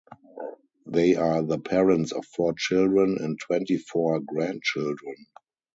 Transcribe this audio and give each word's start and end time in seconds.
They 0.87 1.13
are 1.13 1.43
the 1.43 1.59
parents 1.59 2.11
of 2.11 2.25
four 2.25 2.55
children 2.57 3.17
and 3.19 3.39
twenty-four 3.39 4.21
grandchildren. 4.21 5.27